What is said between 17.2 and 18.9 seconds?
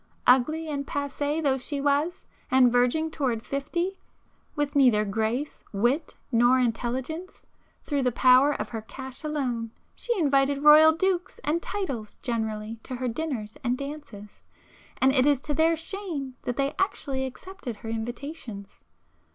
accepted her invitations.